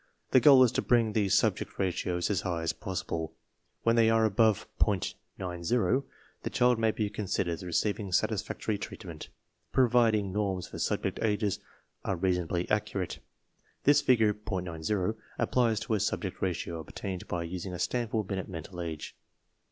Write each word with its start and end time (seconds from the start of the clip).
The 0.31 0.39
goal 0.39 0.63
is 0.63 0.71
to 0.71 0.81
bring 0.81 1.13
these 1.13 1.35
Subject 1.35 1.73
•> 1.77 1.77
Ratios 1.77 2.31
as 2.31 2.41
high 2.41 2.63
as 2.63 2.73
possibly 2.73 3.27
When 3.83 3.95
they 3.95 4.09
are 4.09 4.25
above 4.25 4.65
.90, 4.79 5.13
the 6.41 6.49
child 6.49 6.79
jnay 6.79 6.95
be 6.95 7.07
considered 7.07 7.51
as 7.51 7.63
receiving 7.63 8.11
satisfactory 8.11 8.79
treatment, 8.79 9.29
prov 9.71 9.95
iding 9.95 10.31
norm 10.33 10.57
s 10.57 10.65
for 10.65 10.79
Subject 10.79 11.19
Ages 11.21 11.59
are 12.03 12.15
reasonably 12.15 12.67
accurate. 12.71 13.19
(Thisjfigure, 13.85 14.33
.90, 14.33 15.17
applies 15.37 15.79
to 15.81 15.93
a 15.93 15.99
Subject 15.99 16.41
Ratio 16.41 16.79
obtained 16.79 17.27
by 17.27 17.43
using 17.43 17.71
a 17.71 17.77
Stanford 17.77 18.25
Binet 18.27 18.49
Mental 18.49 18.81
Age.) 18.81 19.15